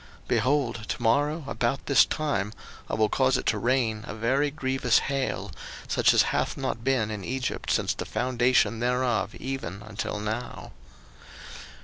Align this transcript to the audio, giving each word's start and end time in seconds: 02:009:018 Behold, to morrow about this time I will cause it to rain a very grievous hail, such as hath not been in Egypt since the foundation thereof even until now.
02:009:018 0.23 0.27
Behold, 0.29 0.75
to 0.87 0.99
morrow 0.99 1.43
about 1.45 1.85
this 1.85 2.05
time 2.05 2.51
I 2.89 2.95
will 2.95 3.07
cause 3.07 3.37
it 3.37 3.45
to 3.45 3.59
rain 3.59 4.03
a 4.07 4.15
very 4.15 4.49
grievous 4.49 4.97
hail, 4.97 5.51
such 5.87 6.11
as 6.11 6.23
hath 6.33 6.57
not 6.57 6.83
been 6.83 7.11
in 7.11 7.23
Egypt 7.23 7.69
since 7.69 7.93
the 7.93 8.03
foundation 8.05 8.79
thereof 8.79 9.35
even 9.35 9.83
until 9.83 10.17
now. 10.17 10.71